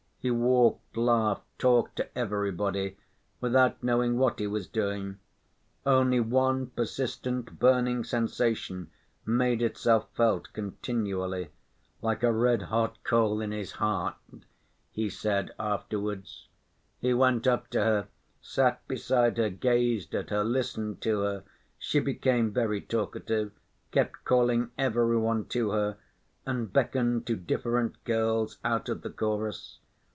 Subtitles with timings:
[0.23, 2.95] He walked, laughed, talked to everybody,
[3.39, 5.17] without knowing what he was doing.
[5.83, 8.91] Only one persistent burning sensation
[9.25, 11.49] made itself felt continually,
[12.03, 14.13] "like a red‐hot coal in his heart,"
[14.91, 16.49] he said afterwards.
[16.99, 18.07] He went up to her,
[18.43, 21.43] sat beside her, gazed at her, listened to her....
[21.79, 23.53] She became very talkative,
[23.89, 25.97] kept calling every one to her,
[26.45, 29.79] and beckoned to different girls out of the chorus.